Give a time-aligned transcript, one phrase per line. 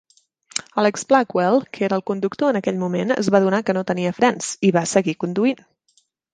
[0.83, 4.17] Alex Blackwell, que era el conductor en aquell moment, es va adonar que no tenia
[4.23, 5.67] frens, i va seguir conduint.